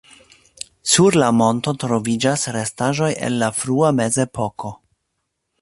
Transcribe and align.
Sur 0.93 1.17
la 1.23 1.27
monto 1.41 1.73
troviĝas 1.83 2.47
restaĵoj 2.57 3.13
el 3.29 3.39
la 3.45 3.53
frua 3.61 3.95
mezepoko. 4.03 4.77